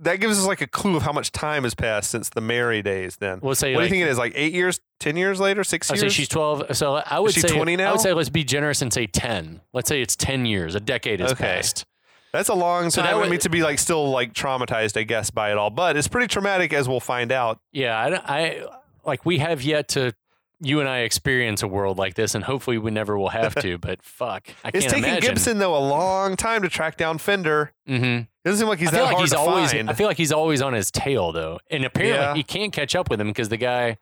[0.00, 2.82] That gives us like a clue of how much time has passed since the Mary
[2.82, 3.16] days.
[3.16, 4.18] Then We'll say what like, do you think it is?
[4.18, 6.00] Like eight years, ten years later, six I years?
[6.02, 6.76] say she's 12.
[6.76, 7.88] So I would say 20 now.
[7.88, 9.60] I would say let's be generous and say 10.
[9.72, 10.74] Let's say it's 10 years.
[10.76, 11.44] A decade has Okay.
[11.44, 11.84] passed.
[12.32, 13.10] That's a long So time.
[13.10, 15.70] that I would- mean, to be like still like traumatized, I guess, by it all.
[15.70, 17.58] But it's pretty traumatic, as we'll find out.
[17.72, 18.66] Yeah, I, I
[19.04, 20.12] like we have yet to
[20.60, 23.78] you and I experience a world like this, and hopefully we never will have to.
[23.78, 25.28] But fuck, I It's can't taking imagine.
[25.30, 27.72] Gibson though a long time to track down Fender.
[27.86, 29.72] hmm It doesn't seem like he's I feel that like hard he's to always.
[29.72, 29.90] find.
[29.90, 32.34] I feel like he's always on his tail though, and apparently Yeah.
[32.34, 33.98] he can't catch up with him because the guy.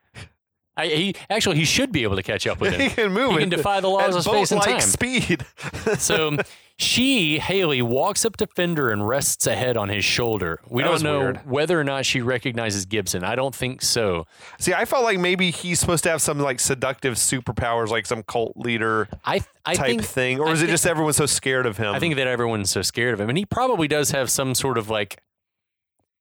[0.79, 2.81] I, he actually he should be able to catch up with him.
[2.83, 3.33] he can move.
[3.33, 4.81] He can defy the laws of space and time.
[4.81, 5.45] speed.
[5.99, 6.37] So
[6.79, 10.61] she, Haley, walks up to Fender and rests a head on his shoulder.
[10.69, 11.47] We That don't was know weird.
[11.51, 13.25] whether or not she recognizes Gibson.
[13.25, 14.27] I don't think so.
[14.61, 18.23] See, I felt like maybe he's supposed to have some like seductive superpowers, like some
[18.23, 21.25] cult leader I I type think thing, or I is it think- just everyone's so
[21.27, 21.95] scared of him?
[21.95, 24.77] I think that everyone's so scared of him, and he probably does have some sort
[24.77, 25.19] of like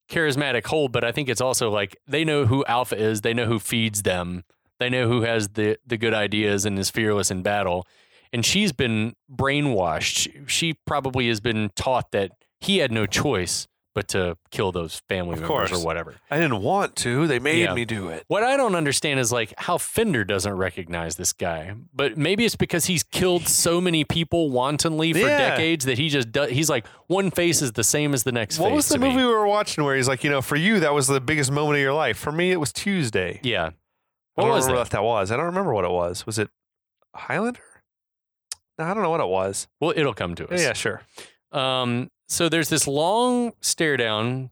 [0.09, 0.91] charismatic hold.
[0.91, 3.21] But I think it's also like they know who Alpha is.
[3.21, 4.43] They know who feeds them.
[4.79, 7.85] They know who has the the good ideas and is fearless in battle.
[8.35, 10.49] And she's been brainwashed.
[10.49, 15.35] She, probably has been taught that he had no choice but to kill those family
[15.35, 15.71] Of members course.
[15.71, 16.15] or whatever.
[16.29, 17.27] I didn't want to.
[17.27, 17.73] They made Yeah.
[17.73, 18.25] me do it.
[18.27, 21.73] What I don't understand is like how Fender doesn't recognize this guy.
[21.93, 25.51] But maybe it's because he's killed so many people wantonly for Yeah.
[25.51, 26.49] decades that he just does.
[26.51, 29.07] He's like one face is the same as the next What was the to me.
[29.11, 31.49] movie we were watching where he's like, you know, for you that was the biggest
[31.53, 32.17] moment of your life.
[32.17, 33.39] For me, it was Tuesday.
[33.43, 33.69] Yeah.
[34.33, 34.89] What was that?
[34.89, 35.31] that was.
[35.31, 36.25] I don't remember what it was.
[36.25, 36.49] Was it
[37.15, 37.61] Highlander?
[38.77, 39.67] I don't know what it was.
[39.79, 40.61] Well, it'll come to us.
[40.61, 41.01] Yeah, sure.
[41.51, 42.09] Um.
[42.27, 44.49] so there's this long stare down,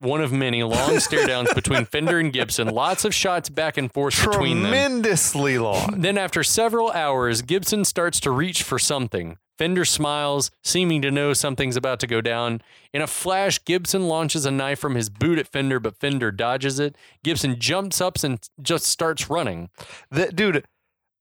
[0.00, 2.68] one of many long stare downs between Fender and Gibson.
[2.68, 4.70] Lots of shots back and forth between them.
[4.70, 6.00] Tremendously long.
[6.00, 9.38] Then, after several hours, Gibson starts to reach for something.
[9.58, 12.62] Fender smiles, seeming to know something's about to go down.
[12.94, 16.78] In a flash, Gibson launches a knife from his boot at Fender, but Fender dodges
[16.78, 16.94] it.
[17.24, 19.68] Gibson jumps up and just starts running.
[20.12, 20.64] The, dude,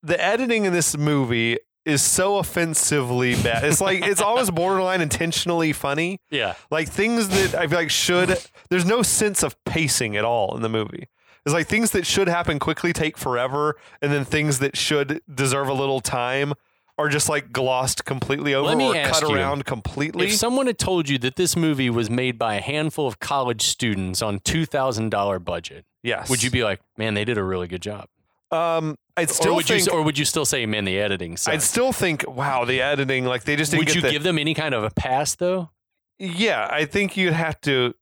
[0.04, 3.64] the editing in this movie is so offensively bad.
[3.64, 6.20] It's like it's almost borderline intentionally funny.
[6.30, 6.56] Yeah.
[6.70, 8.38] Like things that I feel like should
[8.70, 11.08] there's no sense of pacing at all in the movie.
[11.46, 15.70] It's like things that should happen quickly take forever, and then things that should deserve
[15.70, 16.54] a little time
[16.98, 20.26] are just like glossed completely over Let me or ask cut you, around completely.
[20.26, 23.62] If someone had told you that this movie was made by a handful of college
[23.62, 26.30] students on $2,000 budget, yes.
[26.30, 28.10] would you be like, man, they did a really good job?
[28.52, 29.88] Um, I'd still or would think.
[29.88, 33.26] you or would you still say, man, the editing I'd still think, wow, the editing,
[33.26, 35.72] like they just didn't Would you the, give them any kind of a pass though?
[36.20, 37.94] Yeah, I think you'd have to.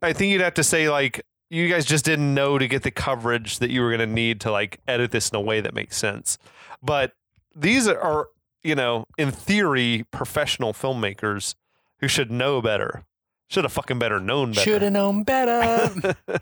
[0.00, 2.90] I think you'd have to say like you guys just didn't know to get the
[2.90, 5.74] coverage that you were going to need to like edit this in a way that
[5.74, 6.38] makes sense.
[6.82, 7.12] But
[7.54, 8.28] these are,
[8.62, 11.56] you know, in theory, professional filmmakers
[11.98, 13.04] who should know better.
[13.50, 14.60] Should have fucking better known better.
[14.62, 16.14] Should have known better.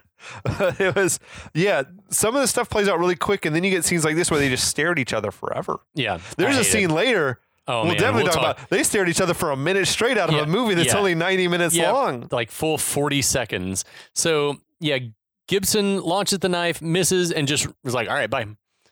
[0.45, 1.19] it was,
[1.55, 1.83] yeah.
[2.11, 4.31] Some of the stuff plays out really quick, and then you get scenes like this
[4.31, 5.81] where they just stare at each other forever.
[5.95, 6.19] yeah.
[6.37, 6.71] There's I a hate it.
[6.71, 7.41] scene later.
[7.67, 8.71] Oh, we'll man, definitely we'll talk, talk- about.
[8.71, 10.89] They stare at each other for a minute straight out of Yeah, a movie that's
[10.93, 10.99] yeah.
[10.99, 11.93] only 90 minutes Yeah.
[11.93, 12.29] long.
[12.31, 13.85] like full 40 seconds.
[14.15, 14.99] So, yeah,
[15.49, 18.47] Gibson launches the knife, misses, and just was like, all right, bye.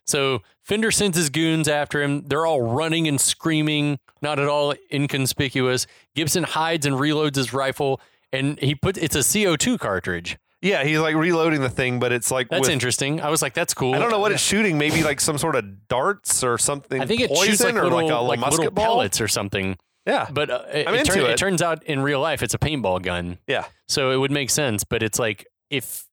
[0.07, 2.23] So Fender sends his goons after him.
[2.27, 5.87] They're all running and screaming, not at all inconspicuous.
[6.15, 8.01] Gibson hides and reloads his rifle,
[8.33, 10.39] and he put it's a CO2 cartridge.
[10.63, 13.21] Yeah, he's like reloading the thing, but it's like That's with, interesting.
[13.21, 13.95] I was like, that's cool.
[13.95, 14.79] I don't know what it's shooting.
[14.79, 17.01] Maybe like some sort of darts or something.
[17.01, 18.85] I think it poison shoots like or little, like a like musket little ball.
[18.85, 19.77] pellets or something.
[20.07, 21.31] Yeah, But uh, it, I'm it, turn- it.
[21.31, 23.39] it turns out in real life it's a paintball gun.
[23.49, 23.65] yeah.
[23.89, 26.06] So it would make sense, but it's like if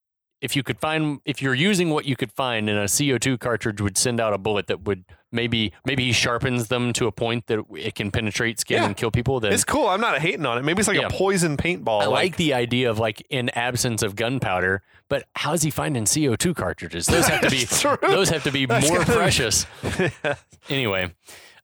[0.43, 3.79] if you could find if you're using what you could find and a CO2 cartridge
[3.81, 7.47] would send out a bullet that would maybe maybe he sharpens them to a point
[7.47, 8.85] that it can penetrate skin Yeah.
[8.87, 9.87] and kill people then It's cool.
[9.87, 10.63] I'm not hating on it.
[10.63, 11.07] Maybe it's like Yeah.
[11.07, 12.01] a poison paintball.
[12.01, 16.53] I like the idea of like in absence of gunpowder, but how's he finding CO2
[16.55, 17.05] cartridges?
[17.07, 17.63] Those have to be
[18.07, 19.65] those have to be more precious.
[20.69, 21.11] Anyway,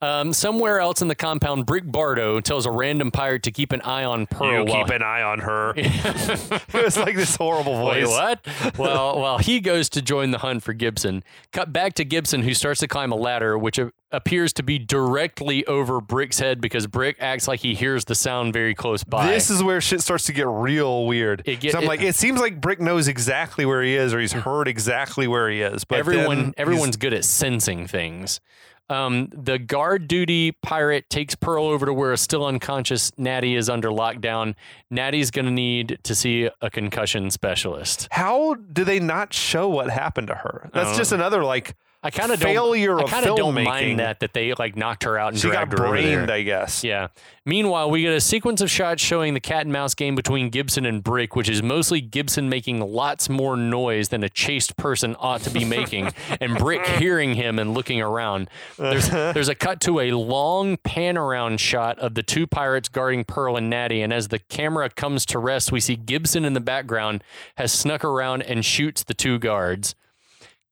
[0.01, 3.81] um, somewhere else in the compound, Brick Bardo tells a random pirate to keep an
[3.81, 4.65] eye on Pearl.
[4.67, 5.73] you keep an eye on her.
[5.75, 8.07] it's like this horrible Wait, voice.
[8.09, 8.47] what?
[8.77, 12.53] well, while he goes to join the hunt for Gibson, cut back to Gibson, who
[12.53, 13.77] starts to climb a ladder, which
[14.11, 18.53] appears to be directly over Brick's head because Brick acts like he hears the sound
[18.53, 19.27] very close by.
[19.27, 21.43] This is where shit starts to get real weird.
[21.45, 24.13] It get- so I'm it- like, it seems like Brick knows exactly where he is,
[24.13, 25.83] or he's heard exactly where he is.
[25.83, 28.39] But everyone, everyone's good at sensing things.
[28.89, 33.69] Um, the guard duty pirate takes Pearl over to where a still unconscious Nady is
[33.69, 34.55] under lockdown.
[34.91, 38.07] Nady's going to need to see a concussion specialist.
[38.11, 40.69] How do they not show what happened to her?
[40.73, 43.99] That's just another like I kind of Failure don't, of I kind of don't mind
[43.99, 46.15] that that they like knocked her out and she got dragged her over there.
[46.17, 46.81] brained, I guess.
[46.81, 47.07] Yeah.
[47.45, 50.85] Meanwhile, we get a sequence of shots showing the cat and mouse game between Gibson
[50.85, 55.41] and Brick, which is mostly Gibson making lots more noise than a chased person ought
[55.41, 58.49] to be making, and Brick hearing him and looking around.
[58.77, 63.25] There's there's a cut to a long pan around shot of the two pirates guarding
[63.25, 66.61] Pearl and Nady, and as the camera comes to rest, we see Gibson in the
[66.61, 67.25] background
[67.57, 69.95] has snuck around and shoots the two guards.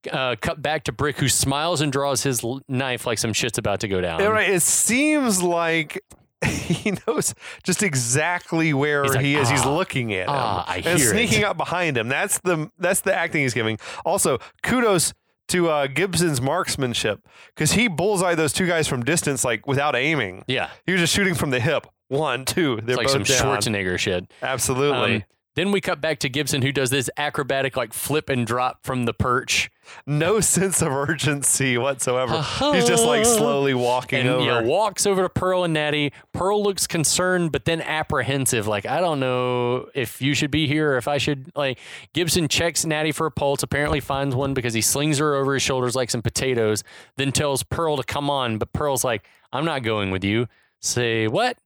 [0.09, 3.57] Uh, cut back to Brick, who smiles and draws his l- knife like some shit's
[3.57, 4.21] about to go down.
[4.23, 4.49] Right.
[4.49, 6.03] It seems like
[6.45, 9.49] he knows just exactly where like, he is.
[9.49, 12.07] he's "Ah, looking at him ah, I and hear sneaking it." up behind him.
[12.09, 13.79] That's the that's the acting he's giving.
[14.05, 15.13] Also, kudos
[15.49, 20.43] to uh, Gibson's marksmanship because he bullseye those two guys from distance like without aiming.
[20.47, 20.69] Yeah.
[20.85, 21.87] He was just shooting from the hip.
[22.09, 22.75] One, two.
[22.83, 23.57] They're It's like both some down.
[23.59, 24.31] Schwarzenegger shit.
[24.41, 25.15] Absolutely.
[25.15, 25.23] Um,
[25.57, 29.05] then we cut back to Gibson, who does this acrobatic like flip and drop from
[29.05, 29.71] the perch,
[30.05, 32.35] no sense of urgency whatsoever.
[32.35, 32.73] Uh-huh.
[32.73, 34.45] He's just like slowly walking and over.
[34.45, 36.11] yeah, walks over to Pearl and Nady.
[36.31, 40.91] Pearl looks concerned, but then apprehensive, like I don't know if you should be here
[40.91, 41.51] or if I should.
[41.55, 41.79] Like
[42.13, 45.63] Gibson checks Nady for a pulse, apparently finds one because he slings her over his
[45.63, 46.83] shoulders like some potatoes.
[47.15, 50.47] Then tells Pearl to come on, but Pearl's like, "I'm not going with you."
[50.79, 51.57] Say what?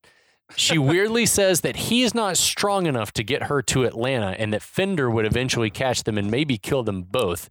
[0.56, 4.62] She weirdly says that he's not strong enough to get her to Atlanta and that
[4.62, 7.50] Fender would eventually catch them and maybe kill them both.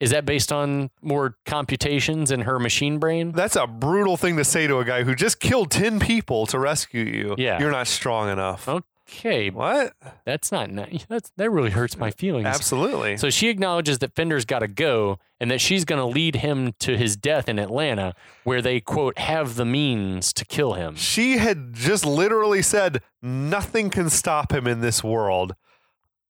[0.00, 3.32] Is that based on more computations in her machine brain?
[3.32, 6.58] That's a brutal thing to say to a guy who just killed 10 people to
[6.58, 7.34] rescue you.
[7.38, 7.58] Yeah.
[7.60, 8.68] You're not strong enough.
[8.68, 9.92] Oh, okay, What?
[10.24, 11.04] that's not nice.
[11.08, 12.46] That's that really hurts my feelings.
[12.46, 13.16] Absolutely.
[13.16, 16.72] So she acknowledges that Fender's got to go and that she's going to lead him
[16.80, 18.14] to his death in Atlanta,
[18.44, 20.96] where they, quote, have the means to kill him.
[20.96, 25.54] she had just literally said, nothing can stop him in this world.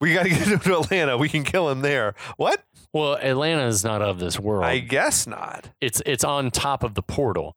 [0.01, 1.17] We got to get him to Atlanta.
[1.17, 2.15] We can kill him there.
[2.37, 2.65] What?
[2.93, 4.65] Well, Atlanta is not of this world.
[4.65, 5.71] I guess not.
[5.81, 7.57] it's it's on top of the portal.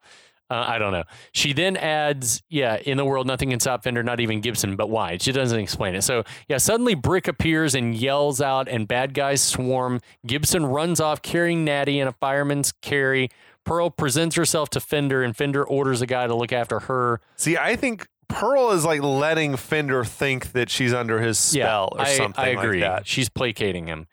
[0.49, 1.03] Uh, I don't know.
[1.33, 4.75] She then adds, yeah, in the world, nothing can stop Fender, not even Gibson.
[4.75, 5.17] But why?
[5.17, 6.03] She doesn't explain it.
[6.03, 9.99] So, yeah, suddenly Brick appears and yells out, and bad guys swarm.
[10.25, 13.29] Gibson runs off carrying Nady in a fireman's carry.
[13.65, 17.19] Pearl presents herself to Fender, and Fender orders a guy to look after her.
[17.35, 22.01] See, I think Pearl is like letting Fender think that she's under his spell or
[22.01, 22.81] I, something I agree.
[22.81, 23.07] like that.
[23.07, 24.07] She's placating him.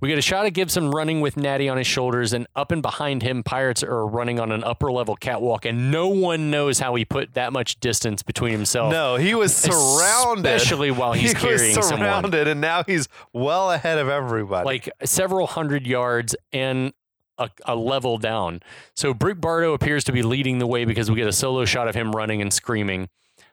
[0.00, 2.80] We get a shot of Gibson running with Nady on his shoulders, and up and
[2.80, 6.94] behind him, pirates are running on an upper level catwalk, and no one knows how
[6.94, 8.90] he put that much distance between himself.
[8.92, 9.54] No, he was
[9.90, 10.46] surrounded.
[10.46, 12.06] especially while he's he carrying was someone.
[12.06, 14.64] surrounded, and now he's well ahead of everybody.
[14.64, 16.94] like several hundred yards and
[17.36, 18.60] a, a level down.
[18.94, 21.88] So Brick Bardo appears to be leading the way because we get a solo shot
[21.88, 23.08] of him running and screaming.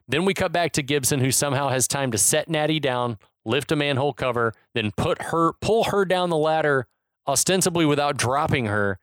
[0.10, 3.72] Then we cut back to Gibson, who somehow has time to set Nady down, lift
[3.72, 6.86] a manhole cover, then put her pull her down the ladder,
[7.28, 9.00] ostensibly without dropping her.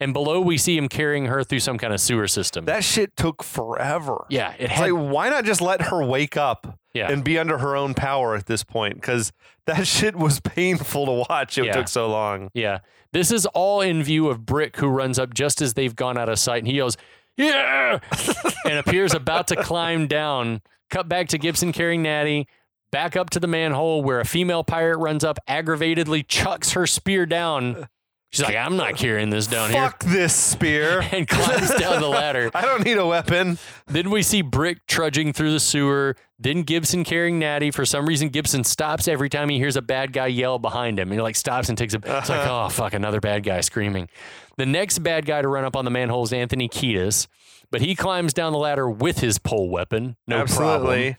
[0.00, 2.64] And below we see him carrying her through some kind of sewer system.
[2.64, 4.26] that shit took forever.
[4.28, 7.10] yeah, it had like, why not just let her wake up yeah.
[7.10, 8.96] and be under her own power at this point?
[8.96, 9.32] Because
[9.66, 11.56] that shit was painful to watch.
[11.58, 11.72] It Yeah.
[11.74, 12.50] took so long.
[12.54, 12.80] Yeah.
[13.12, 16.28] This is all in view of Brick, who runs up just as they've gone out
[16.28, 16.96] of sight, and he yells,
[17.36, 18.00] Yeah!
[18.64, 20.60] and appears about to climb down.
[20.90, 22.46] Cut back to Gibson carrying Nady,
[22.94, 27.26] back up to the manhole where a female pirate runs up, aggravatedly chucks her spear
[27.26, 27.88] down.
[28.30, 29.82] She's like, I'm not carrying this down here.
[29.82, 31.00] Fuck this spear.
[31.12, 32.52] And climbs down the ladder.
[32.54, 33.58] I don't need a weapon.
[33.88, 36.14] Then we see Brick trudging through the sewer.
[36.38, 37.74] Then Gibson carrying Nady.
[37.74, 41.10] For some reason, Gibson stops every time he hears a bad guy yell behind him.
[41.10, 41.96] He like stops and takes a.
[41.96, 42.66] It's like, uh-huh.
[42.66, 44.08] oh fuck, another bad guy screaming.
[44.56, 47.26] The next bad guy to run up on the manhole is Anthony Kiedis,
[47.72, 50.16] but he climbs down the ladder with his pole weapon.
[50.28, 51.16] No problem.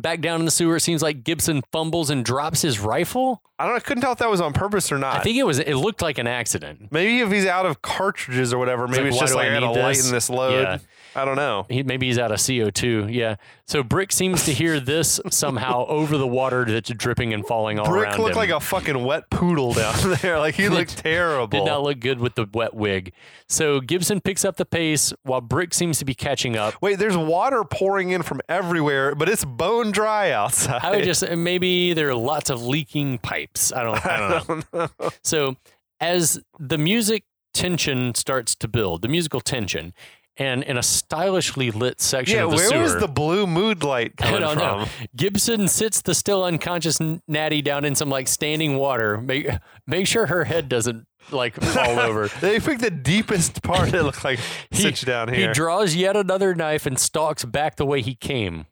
[0.00, 3.42] Back down in the sewer, it seems like Gibson fumbles and drops his rifle.
[3.58, 3.76] I don't.
[3.76, 5.16] I couldn't tell if that was on purpose or not.
[5.16, 5.58] I think it was.
[5.58, 6.88] It looked like an accident.
[6.90, 9.60] maybe if he's out of cartridges or whatever, maybe like, it's just like I I
[9.60, 10.10] gotta lighten this?
[10.10, 10.62] this load.
[10.62, 10.78] Yeah.
[11.14, 11.66] I don't know.
[11.68, 13.12] He, maybe he's out of CO2.
[13.12, 13.36] Yeah.
[13.66, 17.86] So Brick seems to hear this somehow over the water that's dripping and falling all
[17.86, 18.36] Brick around looked him.
[18.36, 20.38] like a fucking wet poodle down there.
[20.38, 21.46] Like he looked terrible.
[21.58, 23.12] Did not look good with the wet wig.
[23.48, 26.74] So Gibson picks up the pace while Brick seems to be catching up.
[26.80, 30.80] Wait, there's water pouring in from everywhere, but it's bone dry outside.
[30.82, 33.72] I would just maybe there are lots of leaking pipes.
[33.72, 34.06] I don't.
[34.06, 34.88] I don't know.
[35.22, 35.56] So
[36.00, 39.92] as the music tension starts to build, the musical tension,
[40.40, 43.84] and in a stylishly lit section yeah, of the where sewer, was the blue mood
[43.84, 44.80] light I coming don't from?
[44.80, 44.86] know.
[45.14, 49.18] Gibson sits the still unconscious Nady down in some like standing water.
[49.18, 49.48] Make
[49.86, 52.28] make sure her head doesn't like fall over.
[52.40, 53.92] They picked the deepest part.
[53.92, 54.40] It looks like
[54.72, 55.48] sits down here.
[55.48, 58.64] He draws yet another knife and stalks back the way he came.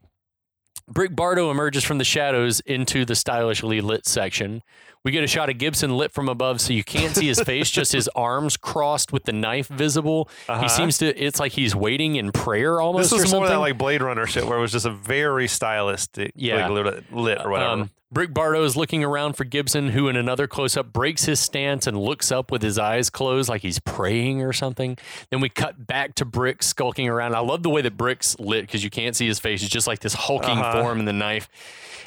[0.89, 4.63] Brick Bardo emerges from the shadows into the stylishly lit section.
[5.05, 7.71] We get a shot of Gibson lit from above, so you can't see his face,
[7.71, 10.29] just his arms crossed with the knife visible.
[10.49, 10.63] Uh-huh.
[10.63, 13.11] He seems to, it's like he's waiting in prayer almost.
[13.11, 16.33] this was more that like Blade Runner shit, where it was just a very stylistic,
[16.35, 16.67] Yeah.
[16.69, 17.71] like, lit, lit or whatever.
[17.83, 21.39] Um, Brick Bardo is looking around for Gibson, who in another close up breaks his
[21.41, 24.97] stance and looks up with his eyes closed like he's praying or something.
[25.31, 27.35] Then we cut back to Brick skulking around.
[27.35, 29.63] I love the way that Brick's lit because you can't see his face.
[29.63, 30.81] It's just like this hulking Uh-huh.
[30.83, 31.51] form in the knife.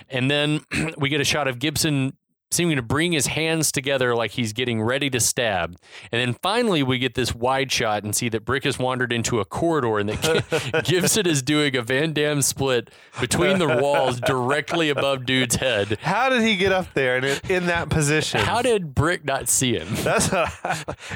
[0.09, 0.61] And then
[0.97, 2.17] we get a shot of Gibson
[2.51, 5.77] seeming to bring his hands together like he's getting ready to stab.
[6.11, 9.39] And then finally, we get this wide shot and see that Brick has wandered into
[9.39, 14.89] a corridor and that Gibson is doing a Van Damme split between the walls directly
[14.89, 15.97] above dude's head.
[16.01, 18.41] How did he get up there and in that position?
[18.41, 19.87] How did Brick not see him?
[20.03, 20.29] That's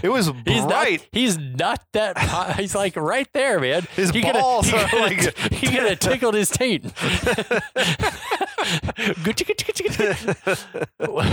[0.04, 1.00] it was He's bright.
[1.02, 1.08] not.
[1.12, 2.18] He's not that.
[2.58, 3.84] He's like right there, man.
[3.96, 6.86] His He balls he are like- he could have tickled his taint.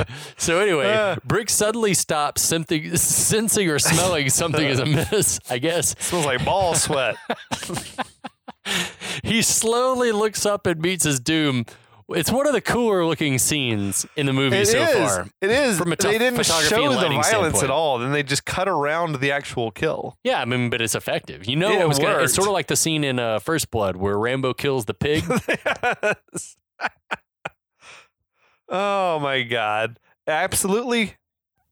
[0.36, 1.16] so anyway, Uh.
[1.24, 5.38] Brick suddenly stops, something, sensing or smelling something is amiss.
[5.50, 7.16] I guess smells like ball sweat.
[9.24, 11.64] he slowly looks up and meets his doom.
[12.08, 14.94] It's one of the cooler looking scenes in the movie It so is.
[15.14, 15.26] far.
[15.40, 15.78] It is.
[15.78, 17.62] From a they didn't show the violence standpoint.
[17.64, 17.98] at all.
[18.00, 20.18] Then they just cut around the actual kill.
[20.22, 21.46] Yeah, I mean, but it's effective.
[21.46, 23.70] You know, it it was gonna, it's sort of like the scene in uh, First
[23.70, 25.24] Blood where Rambo kills the pig.
[26.34, 26.56] Yes.
[28.72, 29.98] Oh my god!
[30.26, 31.14] Absolutely,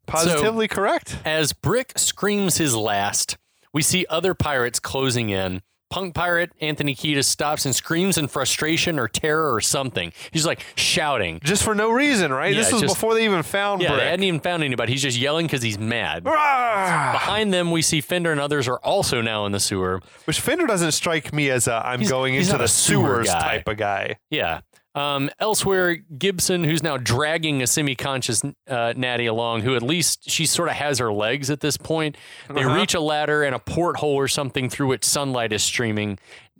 [0.06, 1.18] positively correct.
[1.24, 3.36] As Brick screams his last,
[3.72, 5.62] we see other pirates closing in.
[5.90, 10.12] punk pirate Anthony Kiedis stops and screams in frustration or terror or something.
[10.30, 11.40] He's like shouting.
[11.42, 12.52] Just for no reason, right?
[12.54, 14.00] Yeah, this was just- before they even found Yeah, Brick.
[14.02, 14.92] they hadn't even found anybody.
[14.92, 16.22] He's just yelling because he's mad.
[16.26, 17.10] Ah!
[17.12, 20.00] Behind them, we see Fender and others are also now in the sewer.
[20.26, 23.28] Which Fender doesn't strike me as a I'm He's- going he's into the sewer sewers
[23.28, 24.16] type of guy.
[24.30, 24.60] Yeah.
[24.94, 28.50] Um, elsewhere, Gibson, who's now dragging a semi-conscious uh,
[28.96, 32.16] Nady along, who at least she sort of has her legs at this point.
[32.48, 32.74] They Uh-huh.
[32.74, 36.18] reach a ladder and a porthole or something through which sunlight is streaming.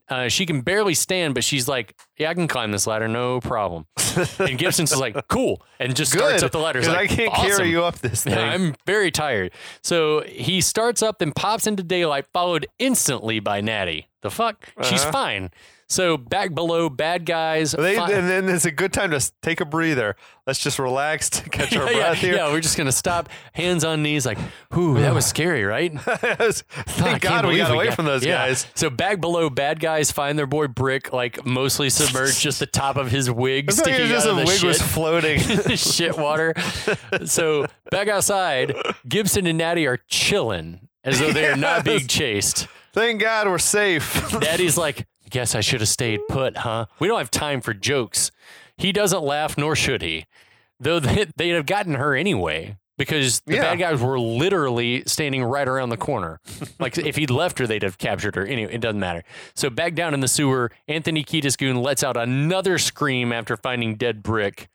[0.08, 3.40] Uh, she can barely stand, but she's like, "Yeah, I can climb this ladder, no
[3.40, 3.86] problem."
[4.38, 6.44] and Gibson's is like, "Cool," and just starts Good.
[6.44, 6.78] up the ladder.
[6.78, 8.34] He's like, I can't "Awesome." carry you up this thing.
[8.34, 9.52] Yeah, I'm very tired.
[9.82, 14.04] So he starts up, then pops into daylight, followed instantly by Nady.
[14.22, 14.68] The fuck?
[14.82, 15.12] She's Uh-huh.
[15.12, 15.50] fine.
[15.88, 17.72] So back below, bad guys.
[17.72, 20.14] They, and then it's a good time to take a breather.
[20.46, 22.34] Let's just relax to catch our yeah, breath here.
[22.36, 24.38] yeah, we're just gonna stop, hands on knees, like,
[24.72, 26.62] "Whew, that was scary, right?" Thank
[27.00, 28.36] I can't God we got away from those yeah.
[28.46, 28.66] guys.
[28.76, 32.96] So back below, bad guys find their boy Brick, like mostly submerged, just the top
[32.96, 34.68] of his wig like sticking was just out a of the wig shit.
[34.68, 35.38] was floating.
[35.76, 36.54] shit water.
[37.24, 38.74] So back outside,
[39.08, 42.66] Gibson and Nady are chilling as though they are not being chased.
[42.92, 44.14] Thank God we're safe.
[44.30, 46.86] Nady's like, guess I should have stayed put, huh?
[46.98, 48.30] We don't have time for jokes.
[48.76, 50.26] He doesn't laugh, nor should he.
[50.80, 53.62] Though they'd have gotten her anyway because the Yeah.
[53.62, 56.38] bad guys were literally standing right around the corner.
[56.78, 58.44] like if he'd left her, they'd have captured her.
[58.46, 59.24] Anyway, it doesn't matter.
[59.54, 63.94] So back down in the sewer, Anthony Kiedis Goon lets out another scream after finding
[63.96, 64.68] dead Brick.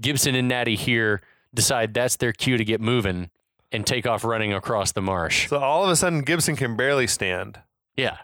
[0.00, 1.20] Gibson and Nady here
[1.54, 3.30] decide that's their cue to get moving
[3.70, 5.48] and take off running across the marsh.
[5.48, 7.60] so all of a sudden, Gibson can barely stand.
[7.96, 8.16] Yeah.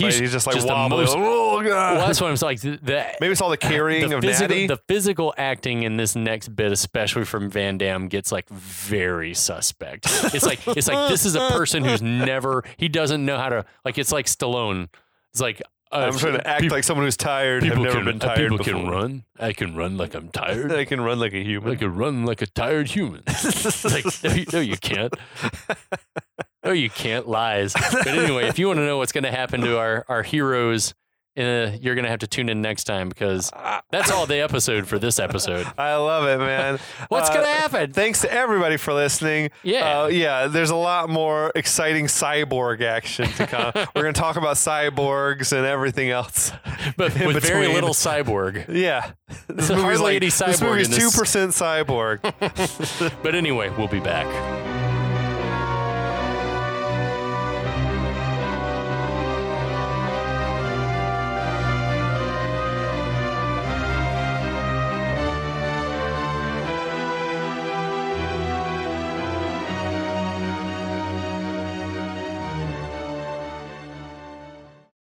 [0.00, 0.12] Right?
[0.12, 1.04] He's, just like the wobbling.
[1.04, 1.96] most- oh God.
[1.98, 2.48] well, that's what I'm saying.
[2.48, 4.66] Like the, the Maybe it's all the carrying the of physical, Nady.
[4.66, 10.06] the physical acting in this next bit, especially from Van Damme, gets like very suspect.
[10.34, 13.64] It's like it's like this is a person who's never he doesn't know how to
[13.84, 13.96] like.
[13.96, 14.88] It's like Stallone.
[15.30, 17.62] It's like uh, I'm trying to act peop- like someone who's tired.
[17.62, 18.72] Have people never can been uh, tired people before.
[18.80, 19.24] can run.
[19.38, 20.72] I can run like I'm tired.
[20.72, 21.70] I can run like a human.
[21.70, 23.22] I can run like a tired human.
[23.84, 25.14] like no, you- no, you can't.
[26.64, 27.28] No, you can't.
[27.28, 27.72] Lies.
[27.74, 30.94] But anyway, if you want to know what's going to happen to our our heroes,
[31.36, 33.50] uh, you're going to have to tune in next time because
[33.90, 35.66] that's all the episode for this episode.
[35.76, 36.78] I love it, man.
[37.08, 37.92] What's Uh, gonna happen?
[37.92, 39.50] Thanks to everybody for listening.
[39.64, 40.02] Yeah.
[40.02, 40.46] uh, yeah.
[40.46, 43.72] There's a lot more exciting cyborg action to come.
[43.96, 46.52] We're gonna talk about cyborgs and everything else.
[46.96, 48.66] but with very little cyborg.
[48.68, 49.12] Yeah,
[49.48, 52.20] this hardly movie's like any this cyborg movie's two percent cyborg.
[53.22, 54.26] But anyway, we'll be back.